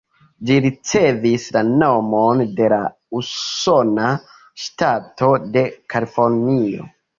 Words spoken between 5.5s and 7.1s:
de Kalifornio.